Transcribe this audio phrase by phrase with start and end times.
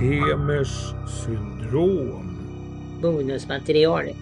[0.00, 2.32] Hemers syndrom.
[3.02, 4.16] Bonusmaterial.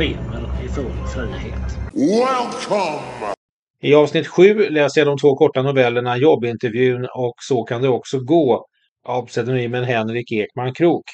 [0.00, 1.54] Anders Pemel i full frihet.
[1.94, 3.34] Welcome!
[3.82, 8.20] I avsnitt 7 läser jag de två korta novellerna Jobbintervjun och Så kan det också
[8.20, 8.66] gå
[9.04, 11.04] av pseudonymen Henrik Ekman Krok,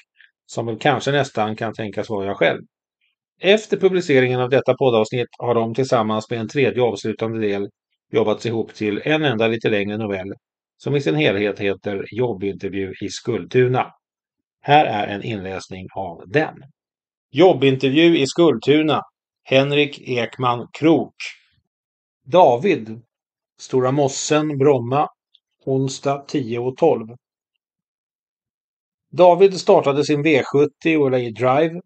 [0.46, 2.60] som väl kanske nästan kan tänkas vara jag själv.
[3.40, 7.68] Efter publiceringen av detta poddavsnitt har de tillsammans med en tredje avslutande del
[8.12, 10.32] jobbats ihop till en enda lite längre novell
[10.76, 13.86] som i sin helhet heter Jobbintervju i Skultuna.
[14.62, 16.54] Här är en inläsning av den.
[17.30, 19.02] Jobbintervju i Skultuna.
[19.44, 21.14] Henrik Ekman Krok.
[22.24, 23.00] David.
[23.58, 25.08] Stora Mossen, Bromma.
[25.64, 27.16] Onsdag 10.12.
[29.12, 31.80] David startade sin V70 och la i e drive.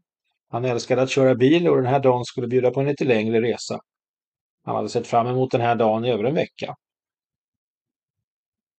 [0.50, 3.40] Han älskade att köra bil och den här dagen skulle bjuda på en lite längre
[3.40, 3.80] resa.
[4.64, 6.74] Han hade sett fram emot den här dagen i över en vecka.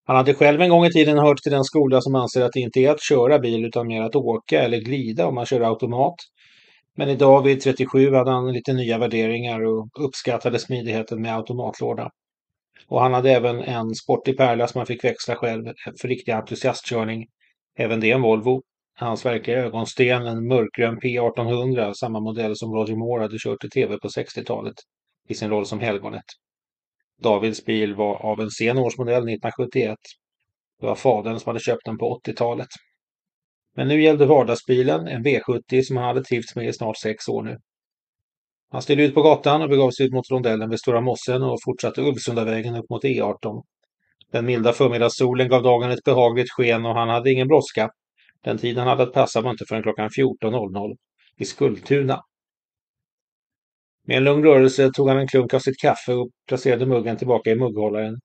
[0.06, 2.60] Han hade själv en gång i tiden hört till den skola som anser att det
[2.60, 6.16] inte är att köra bil utan mer att åka eller glida om man kör automat.
[6.98, 12.10] Men idag vid 37 hade han lite nya värderingar och uppskattade smidigheten med automatlåda.
[12.88, 17.28] Och han hade även en sportig pärla som han fick växla själv för riktig entusiastkörning.
[17.78, 18.62] Även det en Volvo.
[18.94, 23.98] Hans verkliga ögonsten en mörkgrön P1800, samma modell som Roger Moore hade kört i tv
[23.98, 24.76] på 60-talet
[25.30, 26.26] i sin roll som helgonet.
[27.22, 29.98] Davids bil var av en sen årsmodell 1971.
[30.80, 32.68] Det var fadern som hade köpt den på 80-talet.
[33.76, 37.44] Men nu gällde vardagsbilen, en V70 som han hade trivts med i snart sex år
[37.44, 37.58] nu.
[38.72, 41.60] Han steg ut på gatan och begav sig ut mot rondellen vid Stora Mossen och
[41.66, 43.64] fortsatte Ulvsundavägen upp mot E18.
[44.32, 47.90] Den milda förmiddagssolen gav dagen ett behagligt sken och han hade ingen brådska.
[48.44, 50.96] Den tiden han hade att passa var inte förrän klockan 14.00
[51.38, 52.22] i Skultuna.
[54.08, 57.52] Med en lugn rörelse tog han en klunk av sitt kaffe och placerade muggen tillbaka
[57.52, 58.20] i mugghållaren.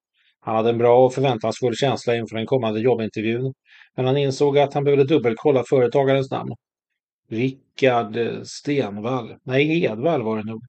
[0.46, 3.54] Han hade en bra och förväntansfull känsla inför den kommande jobbintervjun,
[3.96, 6.52] men han insåg att han behövde dubbelkolla företagarens namn.
[7.28, 9.36] Rickard Stenvall.
[9.42, 10.62] Nej, Edvall var det nog.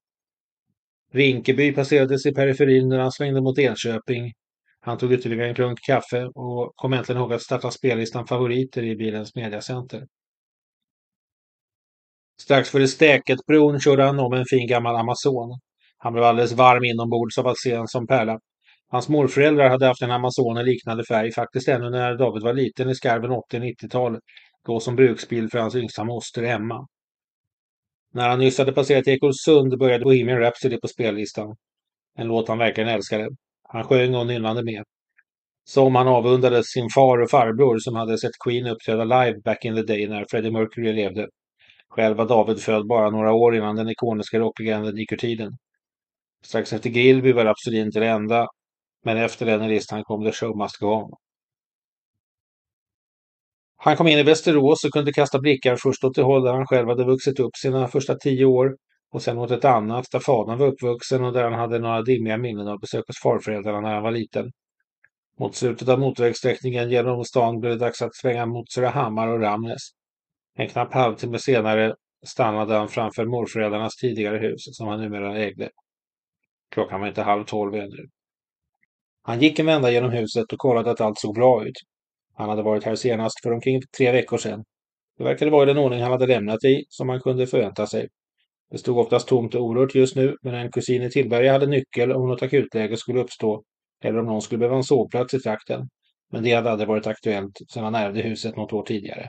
[1.14, 4.34] Rinkeby passerades i periferin när han svängde mot Enköping.
[4.80, 8.96] Han tog ytterligare en klunk kaffe och kom äntligen ihåg att starta spellistan favoriter i
[8.96, 10.08] bilens mediacenter.
[12.42, 15.60] Strax före Stäketbron körde han om en fin gammal Amazon.
[15.98, 18.40] Han blev alldeles varm inombords av att se en som pärla.
[18.90, 22.96] Hans morföräldrar hade haft en Amazon liknande färg, faktiskt ännu när David var liten i
[22.96, 24.22] skarven 80-90-talet,
[24.66, 26.88] då som bruksbil för hans yngsta moster Emma.
[28.14, 31.56] När han nyss hade passerat Ekolsund började Bohemian Rhapsody på spellistan.
[32.18, 33.30] En låt han verkligen älskade.
[33.64, 34.84] Han sjöng och nynnade med.
[35.64, 39.76] Som han avundades sin far och farbror som hade sett Queen uppträda live back in
[39.76, 41.28] the day när Freddie Mercury levde.
[41.90, 45.52] Själv var David född bara några år innan den ikoniska rocklegenden gick ur tiden.
[46.46, 48.48] Strax efter Grillby var Rhapsody inte det enda,
[49.06, 51.12] men efter den listan kom The Show Must Go On.
[53.78, 56.68] Han kom in i Västerås och kunde kasta blickar först åt det håll där han
[56.68, 58.78] själv hade vuxit upp sina första tio år
[59.12, 62.38] och sen åt ett annat där fadern var uppvuxen och där han hade några dimmiga
[62.38, 64.52] minnen av besök hos farföräldrarna när han var liten.
[65.40, 69.82] Mot slutet av motorvägssträckningen genom stan blev det dags att svänga mot Surahammar och Ramnäs.
[70.56, 75.70] En knapp halvtimme senare stannade han framför morföräldrarnas tidigare hus som han numera ägde.
[76.72, 78.08] Klockan var inte halv tolv ännu.
[79.28, 81.76] Han gick en vända genom huset och kollade att allt såg bra ut.
[82.34, 84.64] Han hade varit här senast för omkring tre veckor sedan.
[85.18, 88.08] Det verkade vara i den ordning han hade lämnat i, som man kunde förvänta sig.
[88.72, 92.12] Det stod oftast tomt och orört just nu, men en kusin i Tillberga hade nyckel
[92.12, 93.64] om något akutläge skulle uppstå
[94.04, 95.90] eller om någon skulle behöva en sovplats i trakten.
[96.32, 99.28] Men det hade aldrig varit aktuellt sedan han ärvde huset något år tidigare.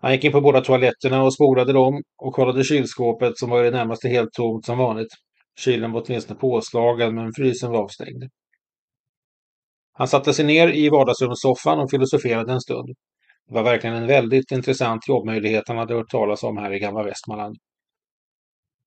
[0.00, 3.70] Han gick in på båda toaletterna och spolade dem och kollade kylskåpet som var i
[3.70, 5.12] det närmaste helt tomt som vanligt.
[5.58, 8.24] Kylen var åtminstone påslagen men frysen var avstängd.
[9.98, 12.88] Han satte sig ner i vardagsrumssoffan och filosoferade en stund.
[13.48, 17.02] Det var verkligen en väldigt intressant jobbmöjlighet han hade hört talas om här i gamla
[17.02, 17.56] Västmanland.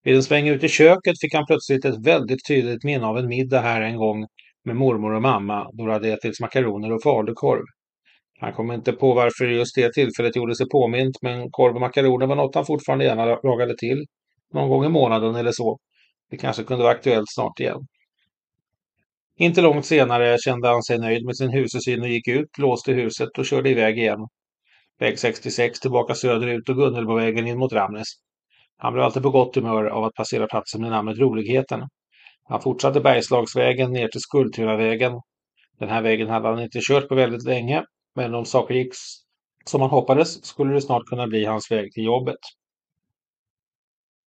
[0.03, 3.27] Vid en sväng ut i köket fick han plötsligt ett väldigt tydligt minne av en
[3.27, 4.25] middag här en gång
[4.65, 7.63] med mormor och mamma då det hade ätits makaroner och falukorv.
[8.39, 12.27] Han kom inte på varför just det tillfället gjorde sig påmint, men korv och makaroner
[12.27, 14.05] var något han fortfarande gärna lagade till.
[14.53, 15.77] Någon gång i månaden eller så.
[16.29, 17.79] Det kanske kunde vara aktuellt snart igen.
[19.41, 23.37] Inte långt senare kände han sig nöjd med sin husesyn och gick ut, låste huset
[23.37, 24.27] och körde iväg igen.
[24.99, 28.07] Väg 66 tillbaka söderut och Gunnelbovägen in mot Ramnäs.
[28.77, 31.87] Han blev alltid på gott humör av att passera platsen med namnet Roligheten.
[32.43, 35.13] Han fortsatte Bergslagsvägen ner till Skultunavägen.
[35.79, 37.83] Den här vägen hade han inte kört på väldigt länge,
[38.15, 38.93] men om saker gick
[39.65, 42.39] som han hoppades skulle det snart kunna bli hans väg till jobbet.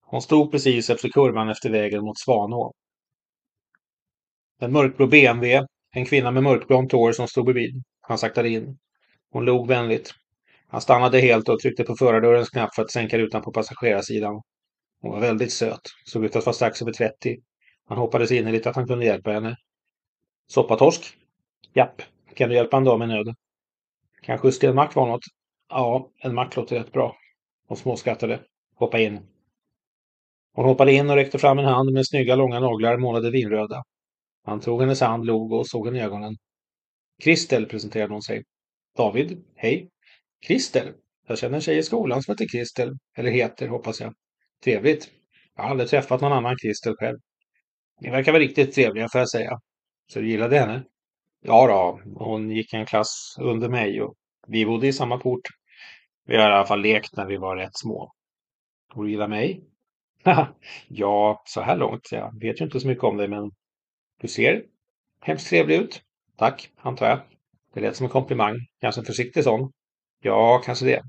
[0.05, 2.73] Hon stod precis efter kurvan efter vägen mot Svanå.
[4.63, 7.83] En mörkblå BMW, en kvinna med mörkblont hår som stod bredvid.
[8.01, 8.79] Han saktade in.
[9.31, 10.15] Hon log vänligt.
[10.69, 14.43] Han stannade helt och tryckte på förardörrens knapp för att sänka rutan på passagerarsidan.
[15.01, 17.37] Hon var väldigt söt, såg ut att vara strax över 30.
[17.89, 19.57] Han hoppades innerligt att han kunde hjälpa henne.
[20.47, 21.17] Soppatorsk?
[21.75, 22.03] Japp.
[22.35, 23.35] Kan du hjälpa en dam i nöd?
[24.23, 25.25] Kanske just en mack var något?
[25.69, 27.17] Ja, en mack låter rätt bra.
[27.69, 28.41] Hon småskrattade.
[28.75, 29.21] Hoppa in.
[30.55, 33.85] Hon hoppade in och räckte fram en hand med snygga långa naglar målade vinröda.
[34.45, 36.37] Han tog hennes hand, log och såg henne i ögonen.
[37.23, 38.45] Kristel, presenterade hon sig.
[38.97, 39.91] David, hej.
[40.47, 40.93] Kristel?
[41.27, 42.99] Jag känner en tjej i skolan som heter Kristel.
[43.17, 44.15] Eller heter, hoppas jag.
[44.65, 45.11] Trevligt.
[45.57, 47.19] Jag har aldrig träffat någon annan Kristel själv.
[48.01, 49.59] Ni verkar vara riktigt trevliga, får jag säga.
[50.13, 50.85] Så du gillade henne?
[51.45, 54.15] Ja då, hon gick en klass under mig och
[54.47, 55.41] vi bodde i samma port.
[56.27, 58.13] Vi har i alla fall lekt när vi var rätt små.
[58.95, 59.65] Och du gillar mig?
[60.89, 62.13] ja, så här långt.
[62.13, 63.51] Jag vet ju inte så mycket om dig, men
[64.23, 64.63] du ser
[65.21, 66.03] hemskt trevlig ut.
[66.37, 67.21] Tack, antar jag.
[67.75, 68.57] Det lät som en komplimang.
[68.81, 69.73] Kanske en försiktig sån.
[70.23, 71.03] Ja, kanske det.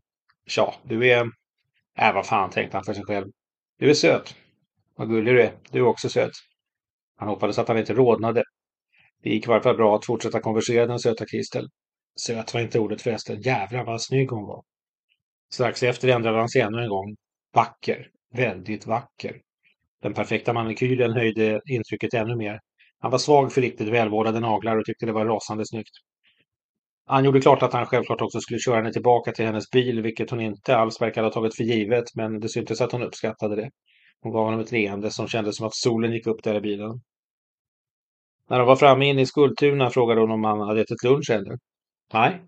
[0.47, 1.25] Tja, du är...
[1.99, 3.27] Äh, vad fan, tänkte han för sig själv.
[3.79, 4.35] Du är söt.
[4.95, 5.53] Vad gullig du är.
[5.71, 6.31] Du är också söt.
[7.17, 8.43] Han hoppades att han inte rodnade.
[9.23, 11.69] Det gick i varje fall bra att fortsätta konversera den söta Kristel.
[12.19, 13.41] Söt var inte ordet förresten.
[13.41, 14.63] Jävlar vad snygg hon var.
[15.53, 17.15] Strax efter ändrade han sig ännu en gång.
[17.53, 18.09] Vacker.
[18.33, 19.41] Väldigt vacker.
[20.01, 22.59] Den perfekta manikyren höjde intrycket ännu mer.
[23.03, 25.91] Han var svag för riktigt välvårdade naglar och tyckte det var rasande snyggt.
[27.05, 30.29] Han gjorde klart att han självklart också skulle köra henne tillbaka till hennes bil, vilket
[30.29, 33.69] hon inte alls verkade ha tagit för givet, men det syntes att hon uppskattade det.
[34.21, 37.01] Hon gav honom ett leende som kändes som att solen gick upp där i bilen.
[38.49, 41.57] När de var framme inne i Skultuna frågade hon om han hade ätit lunch eller?
[42.13, 42.41] Nej.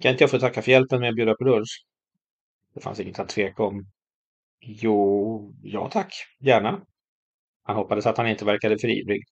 [0.00, 1.84] Kan inte jag få tacka för hjälpen med att bjuda på lunch?
[2.74, 3.86] Det fanns inget att tveka om.
[4.60, 6.80] Jo, ja tack, gärna.
[7.62, 9.22] Han hoppades att han inte verkade för ivrig.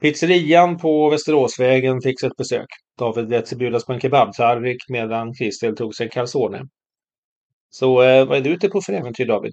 [0.00, 2.66] Pizzerian på Västeråsvägen fick sig ett besök.
[2.98, 6.62] David lät sig bjudas på en kebabtallrik medan Christel tog sig en calzone.
[7.70, 9.52] Så eh, vad är du ute på för äventyr David?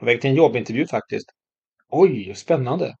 [0.00, 1.26] På väg till en jobbintervju faktiskt.
[1.88, 2.94] Oj, spännande.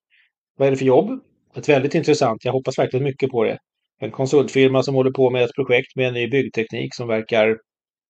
[0.56, 1.20] Vad är det för jobb?
[1.56, 2.44] Ett väldigt intressant.
[2.44, 3.58] Jag hoppas verkligen mycket på det.
[4.00, 7.58] En konsultfirma som håller på med ett projekt med en ny byggteknik som verkar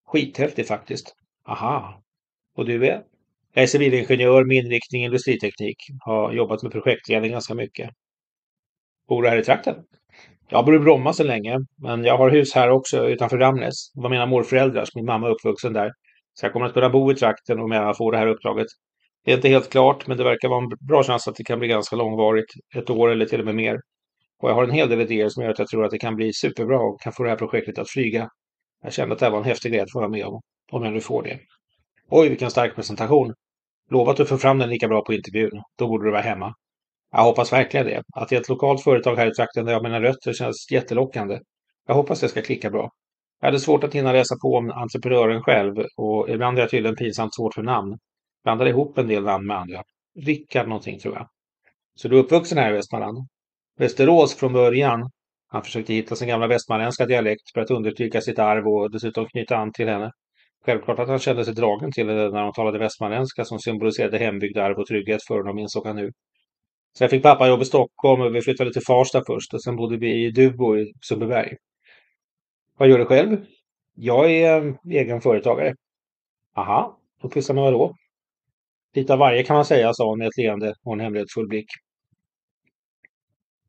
[0.05, 1.15] skithäftig faktiskt.
[1.47, 2.03] Aha.
[2.55, 3.03] Och du är?
[3.53, 5.77] Jag är civilingenjör med inriktning industriteknik.
[5.99, 7.89] Har jobbat med projektledning ganska mycket.
[9.09, 9.75] Bor du här i trakten?
[10.49, 13.91] Jag bor i Bromma sedan länge, men jag har hus här också utanför Ramnäs.
[13.93, 15.91] Det var mina morföräldrar, min mamma är uppvuxen där.
[16.33, 18.67] Så jag kommer att kunna bo i trakten om jag får det här uppdraget.
[19.25, 21.59] Det är inte helt klart, men det verkar vara en bra chans att det kan
[21.59, 22.45] bli ganska långvarigt.
[22.75, 23.79] Ett år eller till och med mer.
[24.41, 26.15] Och jag har en hel del idéer som gör att jag tror att det kan
[26.15, 28.29] bli superbra och kan få det här projektet att flyga.
[28.83, 30.41] Jag kände att det här var en häftig grej att få vara med om,
[30.71, 31.39] om jag nu får det.
[32.09, 33.33] Oj, vilken stark presentation.
[33.91, 35.61] Lova att du får fram den lika bra på intervjun.
[35.77, 36.53] Då borde du vara hemma.
[37.11, 38.03] Jag hoppas verkligen det.
[38.15, 40.71] Att det är ett lokalt företag här i trakten där jag har mina rötter känns
[40.71, 41.39] jättelockande.
[41.87, 42.91] Jag hoppas det ska klicka bra.
[43.41, 46.95] Jag hade svårt att hinna läsa på om entreprenören själv och ibland är jag tydligen
[46.95, 47.97] pinsamt svårt för namn.
[48.43, 49.83] Blandade ihop en del namn med andra.
[50.19, 51.27] Rickard någonting tror jag.
[51.95, 53.17] Så du är uppvuxen här i Västmanland?
[53.77, 55.09] Västerås från början.
[55.47, 59.57] Han försökte hitta sin gamla västmanländska dialekt för att understryka sitt arv och dessutom knyta
[59.57, 60.11] an till henne.
[60.65, 64.57] Självklart att han kände sig dragen till henne när de talade västmanländska som symboliserade hembygd,
[64.57, 66.11] arv och trygghet för honom, insåg han nu.
[66.97, 69.97] Sen fick pappa jobb i Stockholm och vi flyttade till Farsta först och sen bodde
[69.97, 71.55] vi i Dubo i Sundbyberg.
[72.77, 73.45] Vad gör du själv?
[73.95, 75.75] Jag är eh, egen företagare.
[76.55, 77.95] Aha, och pysslar med vadå?
[78.95, 81.67] Lite av varje kan man säga, sa hon med ett leende och en hemlighetsfull blick.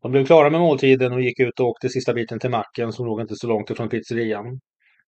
[0.02, 3.06] De blev klara med måltiden och gick ut och åkte sista biten till macken som
[3.06, 4.60] låg inte så långt ifrån pizzerian.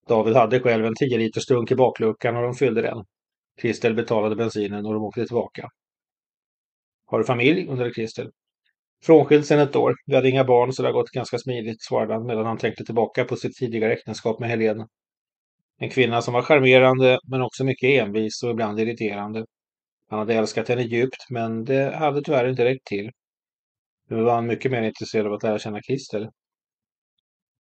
[0.09, 3.05] David hade själv en 10 liters dunk i bakluckan och de fyllde den.
[3.61, 5.69] Kristel betalade bensinen och de åkte tillbaka.
[7.13, 7.67] Har du familj?
[7.69, 8.31] undrade Christel.
[9.05, 9.95] Frånskild sedan ett år.
[10.07, 12.85] Vi hade inga barn så det har gått ganska smidigt, svarade han medan han tänkte
[12.85, 14.87] tillbaka på sitt tidigare äktenskap med Helene.
[15.79, 19.47] En kvinna som var charmerande men också mycket envis och ibland irriterande.
[20.09, 23.11] Han hade älskat henne djupt men det hade tyvärr inte räckt till.
[24.09, 26.29] Nu var han mycket mer intresserad av att lära känna Christel.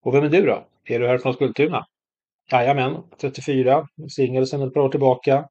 [0.03, 0.67] Och vem är du då?
[0.85, 1.85] Är du här från Skultuna?
[2.51, 5.49] Jajamän, 34, singel sedan ett par år tillbaka.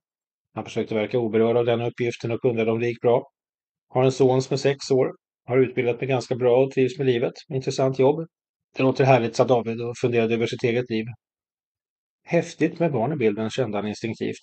[0.53, 3.31] Han försökte verka oberörd av den uppgiften och undrade om det gick bra.
[3.93, 5.11] Har en son som är sex år.
[5.45, 7.33] Har utbildat mig ganska bra och trivs med livet.
[7.49, 8.27] Intressant jobb.
[8.77, 11.05] Det låter härligt, sa David och funderade över sitt eget liv.
[12.23, 14.39] Häftigt med barn i bilden, kände han instinktivt.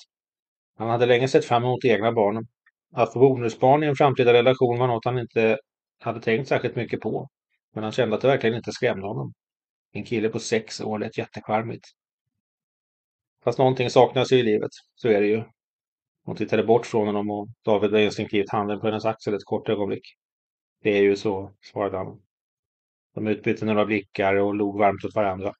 [0.78, 2.46] Han hade länge sett fram emot egna barn.
[2.92, 5.58] Att få bonusbarn i en framtida relation var något han inte
[6.00, 7.28] hade tänkt särskilt mycket på.
[7.74, 9.32] Men han kände att det verkligen inte skrämde honom.
[9.92, 11.84] En kille på sex år lät jättecharmigt.
[13.44, 15.42] Fast någonting saknas ju i livet, så är det ju.
[16.28, 19.68] Hon tittade bort från honom och David lade instinktivt handen på hennes axel ett kort
[19.68, 20.02] ögonblick.
[20.82, 22.20] Det är ju så, svarade han.
[23.14, 25.52] De utbytte några blickar och log varmt åt varandra.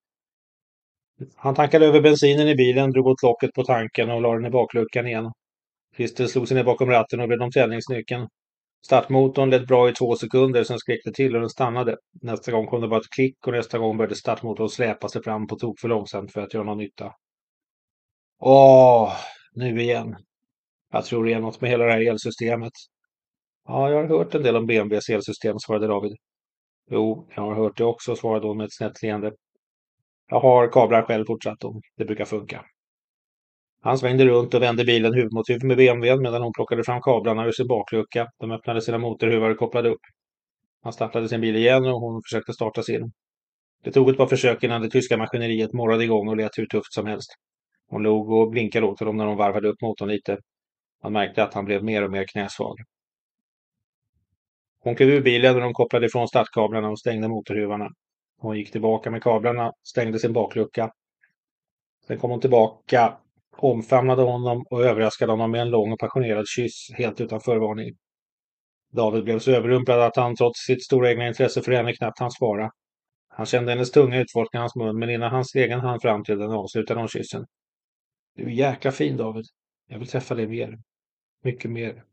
[1.37, 4.51] Han tankade över bensinen i bilen, drog åt locket på tanken och la den i
[4.51, 5.33] bakluckan igen.
[5.97, 8.29] Christer slog sig ner bakom ratten och vred om tändningsnyckeln.
[8.87, 11.97] Startmotorn lät bra i två sekunder, sen skrek det till och den stannade.
[12.23, 15.47] Nästa gång kom det bara ett klick och nästa gång började startmotorn släpa sig fram
[15.47, 17.13] på tok för långsamt för att göra någon nytta.
[18.41, 19.13] Åh,
[19.53, 20.17] nu igen.
[20.91, 22.73] Jag tror det är något med hela det här elsystemet.
[23.65, 26.13] Ja, jag har hört en del om BMWs elsystem, svarade David.
[26.91, 29.33] Jo, jag har hört det också, svarade hon med ett snett leende.
[30.29, 31.81] Jag har kablar själv, fortsatte hon.
[31.97, 32.65] Det brukar funka.
[33.81, 37.01] Han svängde runt och vände bilen huvud mot huvud med BMWn medan hon plockade fram
[37.03, 38.27] kablarna ur sin baklucka.
[38.41, 40.01] De öppnade sina motorhuvar och kopplade upp.
[40.83, 43.13] Han startade sin bil igen och hon försökte starta sin.
[43.85, 46.93] Det tog ett par försök innan det tyska maskineriet morrade igång och lät hur tufft
[46.93, 47.31] som helst.
[47.89, 50.39] Hon log och blinkade åt honom när hon varvade upp motorn lite.
[51.03, 52.77] Han märkte att han blev mer och mer knäsvag.
[54.81, 57.89] Hon klev ur bilen och de kopplade ifrån startkablarna och stängde motorhuvarna.
[58.39, 60.91] Hon gick tillbaka med kablarna, stängde sin baklucka.
[62.07, 63.17] Sen kom hon tillbaka,
[63.57, 67.97] omfamnade honom och överraskade honom med en lång och passionerad kyss helt utan förvarning.
[68.93, 72.31] David blev så överrumplad att han trots sitt stora egna intresse för henne knappt hann
[72.31, 72.71] svara.
[73.29, 76.51] Han kände hennes tunga utforska hans mun, men innan hans egen hann fram till den
[76.51, 77.47] avslutade hon kyssen.
[78.35, 79.45] Du är jäkla fin, David.
[79.87, 80.79] Jag vill träffa dig mer.
[81.43, 82.05] Mycket mer.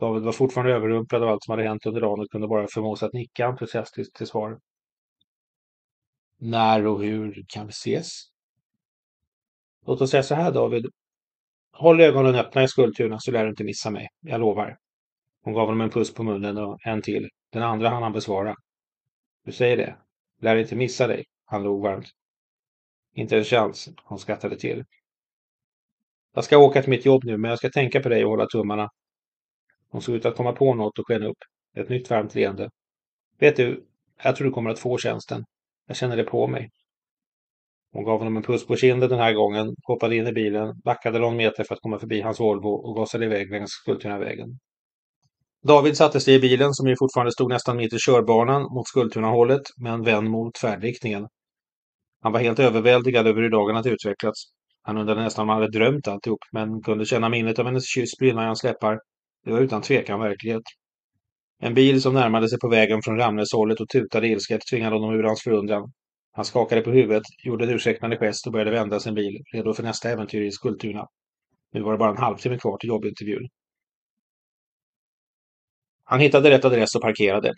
[0.00, 3.02] David var fortfarande överrumplad av allt som hade hänt under dagen och kunde bara förmås
[3.02, 4.60] att nicka entusiastiskt till svar.
[6.38, 8.12] När och hur kan vi ses?
[9.86, 10.86] Låt oss säga så här, David.
[11.72, 14.08] Håll ögonen öppna i Skultuna så lär du inte missa mig.
[14.20, 14.76] Jag lovar.
[15.42, 17.28] Hon gav honom en puss på munnen och en till.
[17.52, 18.54] Den andra hann han besvara.
[19.44, 19.96] Du säger det.
[20.40, 21.24] Lär inte missa dig.
[21.44, 22.06] Han log varmt.
[23.14, 23.88] Inte en chans.
[24.04, 24.84] Hon skrattade till.
[26.34, 28.46] Jag ska åka till mitt jobb nu, men jag ska tänka på dig och hålla
[28.46, 28.88] tummarna.
[29.90, 31.38] Hon såg ut att komma på något och sken upp.
[31.76, 32.70] Ett nytt varmt leende.
[33.38, 33.86] Vet du,
[34.22, 35.44] jag tror du kommer att få tjänsten.
[35.86, 36.70] Jag känner det på mig.
[37.92, 41.18] Hon gav honom en puss på kinden den här gången, hoppade in i bilen, backade
[41.18, 44.58] någon meter för att komma förbi hans Volvo och gasade iväg längs Skultunavägen.
[45.62, 49.62] David satte sig i bilen som ju fortfarande stod nästan mitt i körbanan mot Skultunahållet
[49.76, 51.28] men vänd mot färdriktningen.
[52.20, 54.42] Han var helt överväldigad över hur dagen hade utvecklats.
[54.82, 58.18] Han undrade nästan om han hade drömt alltihop, men kunde känna minnet av hennes kyss
[58.18, 59.00] brinna i hans läppar.
[59.44, 60.62] Det var utan tvekan verklighet.
[61.62, 65.22] En bil som närmade sig på vägen från Ramnäshållet och tutade ilsket tvingade honom ur
[65.22, 65.92] hans förundran.
[66.32, 69.82] Han skakade på huvudet, gjorde en ursäktande gest och började vända sin bil, redo för
[69.82, 71.06] nästa äventyr i Skultuna.
[71.72, 73.48] Nu var det bara en halvtimme kvar till jobbintervjun.
[76.04, 77.52] Han hittade rätt adress och parkerade.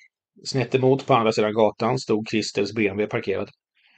[0.45, 3.51] Snett emot på andra sidan gatan stod Christers BMW parkerad.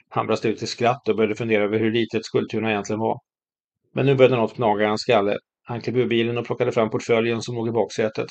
[0.09, 3.19] Han brast ut i skratt och började fundera över hur litet Skultuna egentligen var.
[3.93, 5.37] Men nu började något gnaga i hans skalle.
[5.63, 8.27] Han klev ur bilen och plockade fram portföljen som låg i baksätet.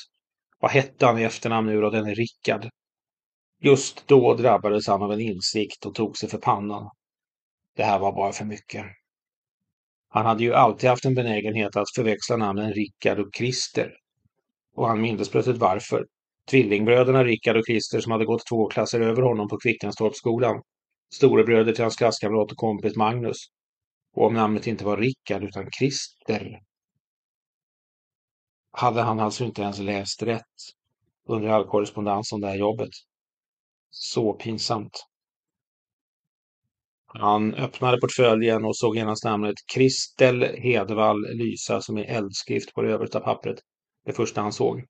[0.61, 2.69] Vad hette han i efternamn nu då, denne Rickard?
[3.61, 6.91] Just då drabbades han av en insikt och tog sig för pannan.
[7.77, 8.85] Det här var bara för mycket.
[10.09, 13.93] Han hade ju alltid haft en benägenhet att förväxla namnen Rickard och Christer.
[14.75, 16.07] Och han mindes plötsligt varför.
[16.51, 20.63] Tvillingbröderna Rickard och Christer som hade gått två klasser över honom på Kvickenstorpsskolan.
[21.15, 23.37] Storebröder till hans klasskamrat och kompis Magnus.
[24.15, 26.61] Och om namnet inte var Rickard utan Christer
[28.73, 30.57] hade han alltså inte ens läst rätt
[31.29, 32.91] under all korrespondens om det här jobbet.
[33.91, 35.07] Så pinsamt.
[37.07, 42.93] Han öppnade portföljen och såg genast namnet Kristel Hedvall lysa som i eldskrift på det
[42.93, 43.57] översta pappret.
[44.05, 44.85] Det första han såg.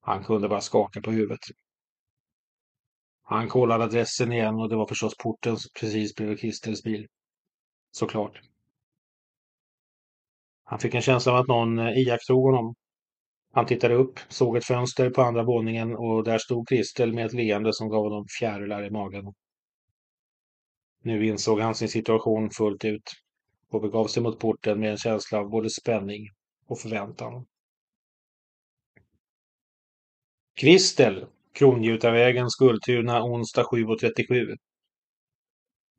[0.00, 1.40] Han kunde bara skaka på huvudet.
[3.28, 7.06] Han kollade adressen igen och det var förstås porten precis bredvid Kristels bil.
[7.90, 8.40] Såklart.
[10.64, 12.74] Han fick en känsla av att någon eh, iakttog honom.
[13.52, 17.32] Han tittade upp, såg ett fönster på andra våningen och där stod Kristel med ett
[17.32, 19.34] leende som gav honom fjärilar i magen.
[21.02, 23.12] Nu insåg han sin situation fullt ut
[23.68, 26.28] och begav sig mot porten med en känsla av både spänning
[26.66, 27.46] och förväntan.
[30.54, 31.26] Kristel,
[31.58, 34.56] Krongjutarvägen, Skultuna, onsdag 7.37.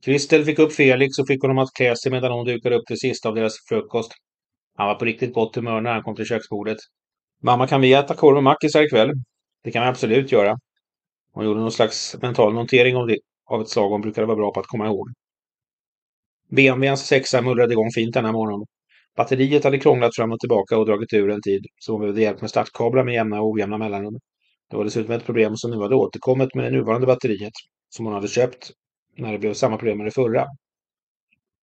[0.06, 2.98] Kristel fick upp Felix och fick honom att klä sig medan hon dukade upp det
[2.98, 4.12] sista av deras frukost.
[4.76, 6.78] Han var på riktigt gott humör när han kom till köksbordet.
[7.44, 9.12] Mamma, kan vi äta korv och mackisar ikväll?
[9.64, 10.56] Det kan vi absolut göra.
[11.34, 14.54] Hon gjorde någon slags mental notering av, det, av ett slag hon brukade vara bra
[14.54, 15.10] på att komma ihåg.
[16.50, 18.66] BMWns sexa mullrade igång fint denna morgon.
[19.16, 22.42] Batteriet hade krånglat fram och tillbaka och dragit ur en tid, så hon behövde hjälp
[22.42, 24.20] med startkablar med jämna och ojämna mellanrum.
[24.70, 27.54] Det var dessutom ett problem som nu hade återkommit med det nuvarande batteriet,
[27.90, 28.72] som hon hade köpt
[29.18, 30.46] när det blev samma problem med det förra.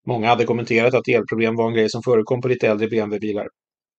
[0.06, 3.49] Många hade kommenterat att elproblem var en grej som förekom på lite äldre BMW-bilar.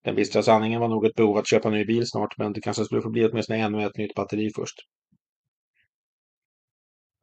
[0.04, 2.62] Den bistra sanningen var nog ett behov att köpa en ny bil snart, men det
[2.62, 4.76] kanske skulle få bli åtminstone ännu ett nytt batteri först.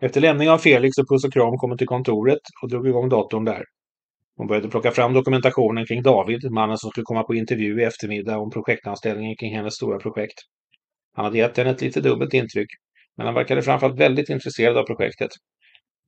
[0.00, 3.08] Efter lämning av Felix och puss och kram kom hon till kontoret och drog igång
[3.08, 3.64] datorn där.
[4.36, 8.38] Hon började plocka fram dokumentationen kring David, mannen som skulle komma på intervju i eftermiddag
[8.38, 10.38] om projektanställningen kring hennes stora projekt.
[11.12, 12.68] Han hade gett henne ett lite dubbelt intryck,
[13.16, 15.30] men han verkade framförallt väldigt intresserad av projektet.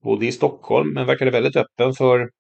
[0.03, 2.31] Bodde i Stockholm, men verkade väldigt öppen för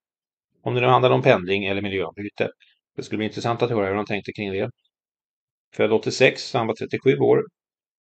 [0.62, 2.50] om det nu handlade om pendling eller miljöombyte.
[2.96, 4.70] Det skulle bli intressant att höra hur han tänkte kring det.
[5.76, 7.42] Född 86, han var 37 år.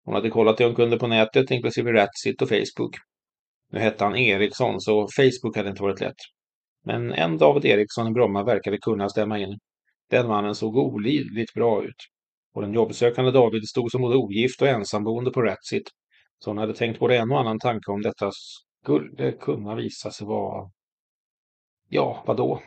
[0.06, 2.96] Hon hade kollat det hon kunde på nätet, inklusive Ratsit och Facebook.
[3.72, 6.16] Nu hette han Eriksson, så Facebook hade inte varit lätt.
[6.86, 9.60] Men en David Eriksson i Bromma verkade kunna stämma in.
[10.10, 11.96] Den mannen såg olidligt bra ut.
[12.54, 15.90] Och den jobbsökande David stod som både ogift och ensamboende på Ratsit.
[16.40, 18.32] Så hon hade tänkt både en och annan tanke om detta
[18.84, 20.70] skulle kunna visa sig vara...
[21.90, 22.62] Ja, vadå?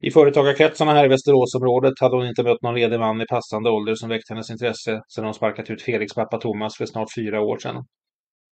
[0.00, 3.94] I företagarkretsarna här i Västeråsområdet hade hon inte mött någon ledig man i passande ålder
[3.94, 7.58] som väckt hennes intresse sedan hon sparkat ut Felix pappa Thomas för snart fyra år
[7.58, 7.84] sedan.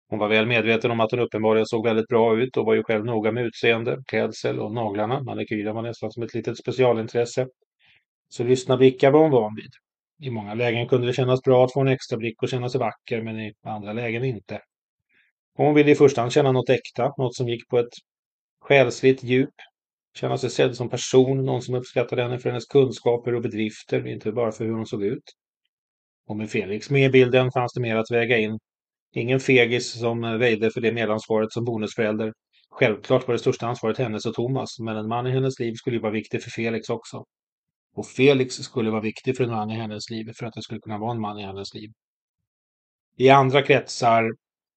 [0.08, 2.82] Hon var väl medveten om att hon uppenbarligen såg väldigt bra ut och var ju
[2.82, 5.22] själv noga med utseende, klädsel och naglarna.
[5.22, 7.46] Manikyren var nästan som ett litet specialintresse.
[8.28, 9.70] Så lyssna blickar var hon van vid.
[10.22, 12.80] I många lägen kunde det kännas bra att få en extra blick och känna sig
[12.80, 14.60] vacker, men i andra lägen inte.
[15.54, 17.92] Hon ville i första hand känna något äkta, något som gick på ett
[18.60, 19.54] själsligt djup.
[20.16, 24.32] Känna sig sedd som person, någon som uppskattade henne för hennes kunskaper och bedrifter, inte
[24.32, 25.32] bara för hur hon såg ut.
[26.28, 28.58] Och med Felix med i bilden fanns det mer att väga in.
[29.14, 32.32] Ingen fegis som väjde för det medansvaret som bonusförälder.
[32.70, 35.96] Självklart var det största ansvaret hennes och Thomas, men en man i hennes liv skulle
[35.96, 37.24] ju vara viktig för Felix också.
[37.96, 40.80] Och Felix skulle vara viktig för en man i hennes liv för att det skulle
[40.80, 41.90] kunna vara en man i hennes liv.
[43.16, 44.24] I andra kretsar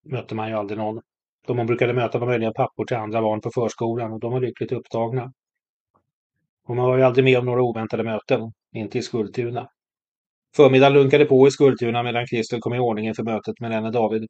[0.05, 1.01] mötte man ju aldrig någon.
[1.47, 4.41] De hon brukade möta var möjliga pappor till andra barn på förskolan och de var
[4.41, 5.31] lyckligt upptagna.
[6.67, 8.41] Och man var ju aldrig med om några oväntade möten,
[8.75, 9.67] inte i Skultuna.
[10.55, 14.27] Förmiddagen lunkade på i Skultuna medan Kristel kom i ordning inför mötet med denne David.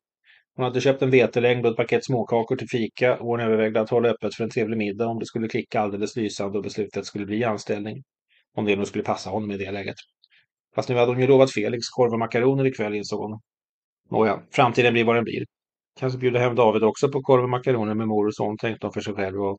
[0.56, 3.90] Hon hade köpt en vetelängd och ett paket småkakor till fika och hon övervägde att
[3.90, 7.26] hålla öppet för en trevlig middag om det skulle klicka alldeles lysande och beslutet skulle
[7.26, 8.04] bli anställning.
[8.56, 9.96] Om det nu skulle passa honom i det läget.
[10.76, 13.40] Fast nu hade hon ju lovat Felix korv och makaroner ikväll insåg hon.
[14.10, 15.46] Nåja, framtiden blir vad den blir.
[16.00, 18.94] Kanske bjuda hem David också på korv och makaroner med mor och son, tänkte hon
[18.94, 19.58] för sig själv och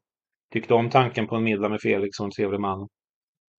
[0.53, 2.88] tyckte om tanken på en middag med Felix och en trevlig man.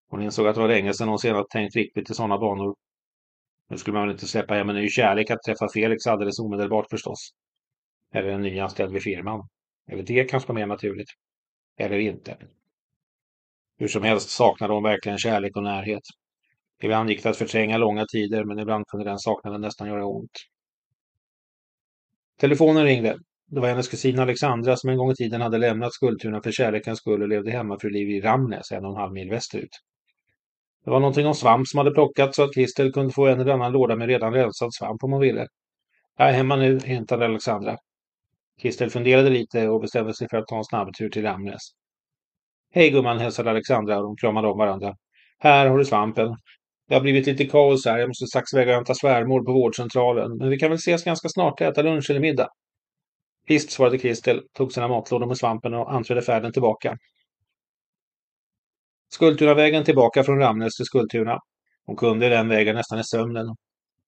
[0.10, 2.76] Hon insåg att det var länge sedan hon senast tänkt riktigt i sådana banor.
[3.70, 6.86] Nu skulle man väl inte släppa hem en ny kärlek att träffa Felix alldeles omedelbart
[6.89, 7.30] förstås.
[8.13, 9.48] Eller en nyanställd vid firman.
[9.91, 11.10] Eller det kanske var mer naturligt.
[11.78, 12.38] Eller inte.
[13.82, 16.02] Hur som helst saknade hon verkligen kärlek och närhet.
[16.84, 20.32] Ibland gick det att förtränga långa tider, men ibland kunde den saknaden nästan göra ont.
[22.39, 23.17] Telefonen ringde.
[23.48, 27.00] Det var hennes kusin Alexandra som en gång i tiden hade lämnat Skultuna för kärlekens
[27.00, 29.80] skull och levde hemmafruliv i Ramnäs, en och en halv mil västerut.
[30.86, 33.54] Det var någonting om svamp som hade plockats så att Kristel kunde få en eller
[33.54, 35.48] annan låda med redan rensad svamp om hon ville.
[36.17, 37.78] Jag är hemma nu, hintade Alexandra.
[38.62, 41.72] Kristel funderade lite och bestämde sig för att ta en snabbtur till Ramnäs.
[42.73, 44.95] Hej gumman, hälsade Alexandra och de kramade om varandra.
[45.39, 46.36] Här har du svampen.
[46.88, 47.97] Det har blivit lite kaos här.
[47.97, 50.38] Jag måste strax iväg och hämta svärmor på vårdcentralen.
[50.38, 52.47] Men vi kan väl ses ganska snart och äta lunch eller middag.
[53.47, 56.97] Visst, svarade Kristel, tog sina matlådor med svampen och anträdde färden tillbaka.
[59.10, 61.39] Skultunavägen tillbaka från Ramnäs till Skultuna.
[61.86, 63.45] Hon kunde den vägen nästan i sömnen.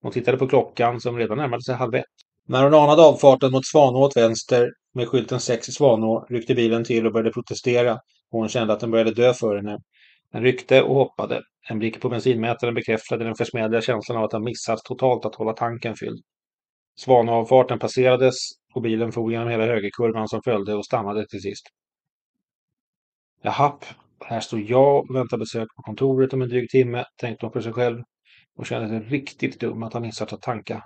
[0.02, 2.06] Hon tittade på klockan som redan närmade sig halv ett.
[2.48, 6.84] När hon anade avfarten mot Svanå åt vänster med skylten 6 i Svanå ryckte bilen
[6.84, 8.00] till och började protestera
[8.40, 9.80] hon kände att den började dö för henne.
[10.32, 11.42] Den ryckte och hoppade.
[11.70, 15.54] En blick på bensinmätaren bekräftade den försmädliga känslan av att ha missat totalt att hålla
[15.54, 16.24] tanken fylld.
[16.96, 18.36] Svanavfarten passerades
[18.76, 21.66] och bilen for genom hela högerkurvan som följde och stannade till sist.
[23.42, 23.86] ”Jahapp,
[24.26, 27.62] här står jag och väntar besök på kontoret om en dryg timme, tänkte hon för
[27.62, 28.04] sig själv
[28.56, 30.84] och kände sig riktigt dum att ha missat att tanka.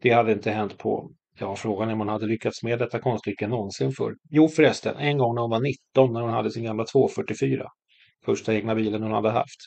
[0.00, 1.10] Det hade inte hänt på,
[1.40, 4.14] ja, frågan är om hon hade lyckats med detta konststycke någonsin förr.
[4.30, 7.66] Jo förresten, en gång när hon var 19 när hon hade sin gamla 244.
[8.24, 9.58] Första egna bilen hon hade haft.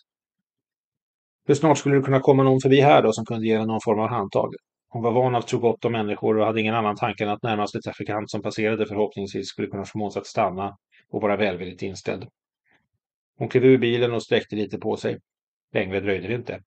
[1.48, 3.82] Hur snart skulle det kunna komma någon förbi här då som kunde ge henne någon
[3.84, 4.54] form av handtag?
[4.90, 7.44] Hon var van att tro gott om människor och hade ingen annan tanke än att
[7.44, 10.78] närmaste trafikant som passerade förhoppningsvis skulle kunna förmås att stanna
[11.10, 12.28] och vara välvilligt inställd.
[13.38, 15.18] Hon klev ur bilen och sträckte lite på sig.
[15.74, 16.60] Längre dröjde det inte.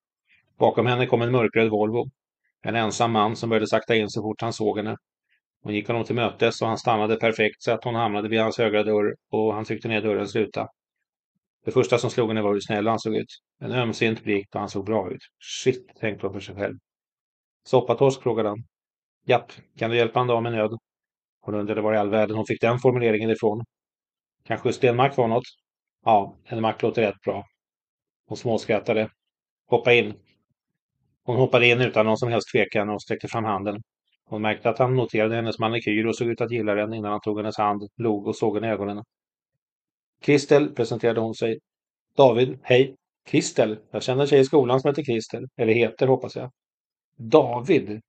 [0.58, 2.10] Bakom henne kom en mörkröd Volvo.
[2.66, 4.96] En ensam man som började sakta in så fort han såg henne.
[5.62, 8.58] Hon gick honom till mötes och han stannade perfekt så att hon hamnade vid hans
[8.58, 10.68] högra dörr och han tryckte ner dörrens ruta.
[11.64, 13.28] Det första som slog henne var hur snäll han såg ut.
[13.60, 15.20] En ömsint blick och han såg bra ut.
[15.38, 16.74] Shit, tänkte hon för sig själv.
[17.64, 18.64] Soppatorsk, frågade han.
[19.26, 20.78] Japp, kan du hjälpa en dam i nöd?
[21.40, 23.64] Hon undrade var i all världen hon fick den formuleringen ifrån.
[24.44, 25.44] Kanske Stenmark var något?
[26.04, 27.44] Ja, en mack låter rätt bra.
[28.26, 29.10] Hon småskrattade.
[29.66, 30.14] Hoppa in.
[31.24, 33.82] Hon hoppade in utan någon som helst tvekan och sträckte fram handen.
[34.24, 37.20] Hon märkte att han noterade hennes manikyr och såg ut att gilla den innan han
[37.20, 39.04] tog hennes hand, log och såg henne i ögonen.
[40.20, 41.58] Kristel, presenterade hon sig.
[42.16, 42.96] David, hej.
[43.26, 45.46] Kristel, jag känner en tjej i skolan som heter Kristel.
[45.56, 46.50] Eller heter, hoppas jag.
[47.16, 48.00] David?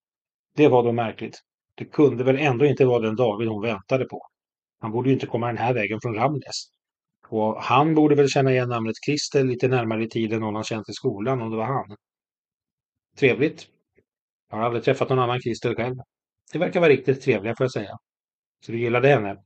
[0.55, 1.39] Det var då märkligt.
[1.75, 4.21] Det kunde väl ändå inte vara den David hon väntade på.
[4.79, 6.69] Han borde ju inte komma den här vägen från Ramnäs.
[7.27, 10.89] Och han borde väl känna igen namnet Kristel lite närmare i tiden någon han känt
[10.89, 11.95] i skolan om det var han.
[13.19, 13.67] Trevligt.
[14.49, 15.95] Jag har aldrig träffat någon annan Christer själv.
[16.51, 17.97] Det verkar vara riktigt trevliga får jag säga.
[18.65, 19.43] Så du gillade henne?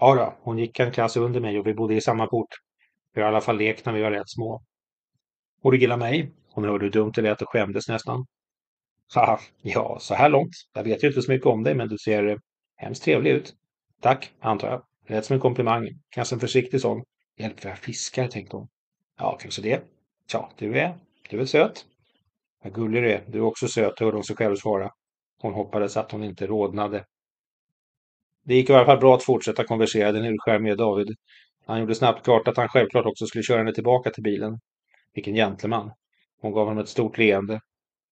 [0.00, 2.48] Ja då, hon gick en klass under mig och vi bodde i samma port.
[3.14, 4.62] Vi har i alla fall lekt när vi var rätt små.
[5.62, 6.32] Och du gillar mig?
[6.52, 8.26] Hon hörde hur dumt det lät och skämdes nästan.
[9.14, 10.52] Haha, ja, så här långt.
[10.74, 12.36] Jag vet ju inte så mycket om dig, men du ser eh,
[12.76, 13.54] hemskt trevlig ut.
[14.00, 14.82] Tack, antar jag.
[15.08, 15.88] Lät som en komplimang.
[16.10, 17.02] Kanske en försiktig sån.
[17.38, 18.68] Hjälper jag fiskar, tänkte hon.
[19.18, 19.82] Ja, kanske det.
[20.26, 20.98] Tja, du är,
[21.30, 21.86] du är söt.
[22.66, 23.24] Vad gullig du är.
[23.28, 24.90] Du är också söt, hörde hon sig själv svara.
[25.42, 27.04] Hon hoppades att hon inte rodnade.
[28.44, 31.08] Det gick i alla fall bra att fortsätta konversera den urskärmige David.
[31.66, 34.58] Han gjorde snabbt klart att han självklart också skulle köra henne tillbaka till bilen.
[35.14, 35.92] Vilken gentleman.
[36.40, 37.60] Hon gav honom ett stort leende.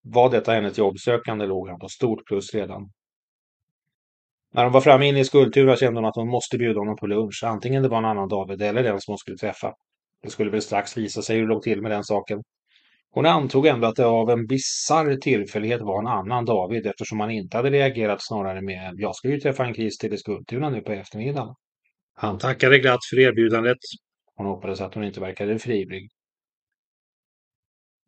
[0.03, 2.91] Var detta hennes jobbsökande låg han på stort plus redan.
[4.53, 7.07] När hon var framme inne i Skultura kände hon att hon måste bjuda honom på
[7.07, 7.45] lunch.
[7.45, 9.75] Antingen det var en annan David eller den som hon skulle träffa.
[10.23, 12.43] Det skulle väl strax visa sig hur det låg till med den saken.
[13.15, 17.31] Hon antog ändå att det av en bizarr tillfällighet var en annan David eftersom han
[17.31, 20.93] inte hade reagerat snarare med “Jag ska ju träffa en Christer i Skultuna nu på
[20.93, 21.55] eftermiddagen”.
[22.15, 23.79] Han tackade glatt för erbjudandet.
[24.37, 26.09] Hon hoppades att hon inte verkade fribrig.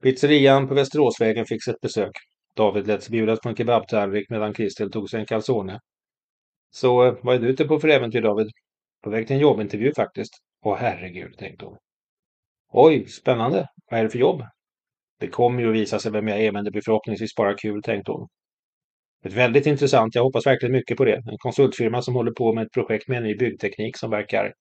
[0.02, 2.12] Pizzerian på Västeråsvägen fick sig ett besök.
[2.56, 5.80] David lät sig bjudas på en kebabtallrik medan Kristel tog sig en calzone.
[6.70, 8.46] Så vad är du ute på för äventyr David?
[9.02, 10.32] På väg till en jobbintervju faktiskt.
[10.64, 11.76] Åh herregud, tänkte hon.
[12.72, 13.68] Oj, spännande.
[13.90, 14.42] Vad är det för jobb?
[15.18, 17.82] Det kommer ju att visa sig vem jag är, men det blir förhoppningsvis bara kul,
[17.82, 18.28] tänkte hon.
[19.24, 21.16] Ett väldigt intressant, jag hoppas verkligen mycket på det.
[21.16, 24.52] En konsultfirma som håller på med ett projekt med en ny byggteknik som verkar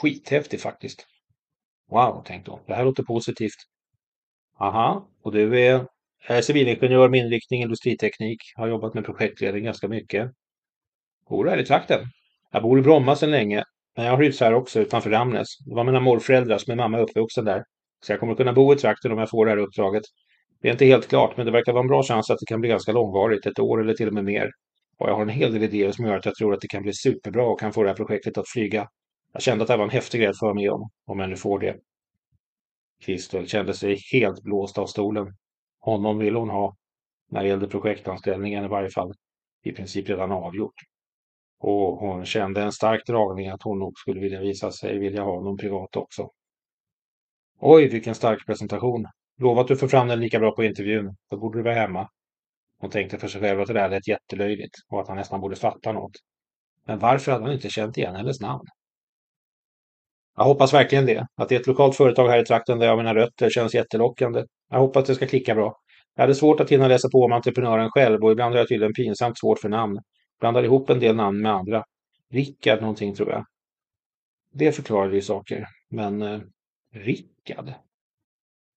[0.00, 1.06] skithäftig faktiskt.
[1.90, 2.60] Wow, tänkte hon.
[2.66, 3.56] Det här låter positivt.
[4.58, 5.86] Aha, och du är,
[6.26, 8.38] är civilingenjör med inriktning industriteknik.
[8.56, 10.30] Har jobbat med projektledning ganska mycket.
[11.28, 12.00] Bor här i trakten.
[12.50, 13.64] Jag bor i Bromma sedan länge,
[13.96, 15.58] men jag har hus här också utanför Ramnäs.
[15.66, 17.64] Det var mina morföräldrar som är mamma uppvuxen där.
[18.04, 20.02] Så jag kommer kunna bo i trakten om jag får det här uppdraget.
[20.62, 22.60] Det är inte helt klart, men det verkar vara en bra chans att det kan
[22.60, 24.50] bli ganska långvarigt, ett år eller till och med mer.
[24.98, 26.82] Och jag har en hel del idéer som gör att jag tror att det kan
[26.82, 28.88] bli superbra och kan få det här projektet att flyga.
[29.32, 31.30] Jag kände att det här var en häftig grej att få med om, om jag
[31.30, 31.76] nu får det.
[33.04, 35.26] Kristel kände sig helt blåst av stolen.
[35.80, 36.76] Honom ville hon ha,
[37.30, 39.12] när det gällde projektanställningen i varje fall,
[39.64, 40.74] i princip redan avgjort.
[41.60, 45.36] Och hon kände en stark dragning att hon nog skulle vilja visa sig vilja ha
[45.36, 46.28] honom privat också.
[47.64, 49.06] Oj, vilken stark presentation.
[49.40, 51.16] Lova att du får fram den lika bra på intervjun.
[51.30, 52.08] Då borde du vara hemma.
[52.80, 55.56] Hon tänkte för sig själv att det där lät jättelöjligt och att han nästan borde
[55.56, 56.12] fatta något.
[56.86, 58.64] Men varför hade han inte känt igen hennes namn?
[60.36, 61.26] Jag hoppas verkligen det.
[61.36, 63.74] Att det är ett lokalt företag här i trakten där jag har mina rötter känns
[63.74, 64.44] jättelockande.
[64.70, 65.76] Jag hoppas det ska klicka bra.
[66.14, 68.92] Jag hade svårt att hinna läsa på om entreprenören själv och ibland har jag tydligen
[68.92, 69.98] pinsamt svårt för namn.
[70.40, 71.84] Blandar ihop en del namn med andra.
[72.30, 73.44] Rickard någonting tror jag.
[74.52, 75.66] Det förklarade ju saker.
[75.90, 76.40] Men eh,
[76.92, 77.72] Rickard?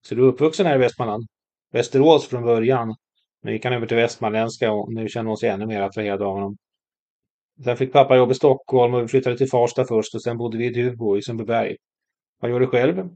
[0.02, 1.24] Så du är uppvuxen här i Västmanland?
[1.72, 2.96] Västerås från början.
[3.42, 6.34] Men gick han över till västmanländska och nu känner hon sig ännu mer attraherad av
[6.34, 6.58] honom.
[7.64, 10.58] Sen fick pappa jobb i Stockholm och vi flyttade till Farsta först och sen bodde
[10.58, 11.76] vi i Duvbo i Sundbyberg.
[12.40, 13.10] Vad gör du själv?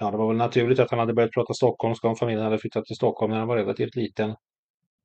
[0.00, 2.84] Ja, det var väl naturligt att han hade börjat prata stockholmska om familjen hade flyttat
[2.84, 4.34] till Stockholm när han var relativt liten.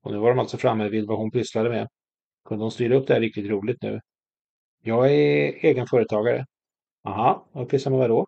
[0.03, 1.88] Och nu var de alltså framme vid vad hon pysslade med.
[2.45, 3.99] Kunde hon styra upp det här riktigt roligt nu?
[4.84, 6.45] Jag är egen företagare.
[7.03, 8.27] Aha, och pysslar med vad då?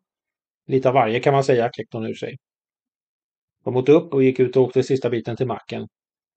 [0.68, 2.38] Lite av varje kan man säga, kläckte hon ur sig.
[3.64, 5.88] De åt upp och gick ut och åkte sista biten till macken.